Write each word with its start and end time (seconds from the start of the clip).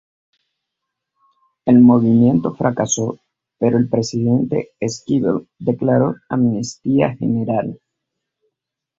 El 1.63 1.77
movimiento 1.79 2.55
fracasó 2.55 3.19
pero 3.59 3.77
el 3.77 3.87
presidente 3.87 4.71
Esquivel 4.79 5.47
declaró 5.59 6.15
amnistía 6.27 7.13
general. 7.15 7.79